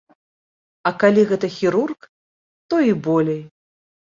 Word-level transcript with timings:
А 0.89 0.91
калі 1.03 1.21
гэта 1.31 1.47
хірург, 1.57 2.09
то 2.73 2.83
і 2.89 2.99
болей. 3.09 3.41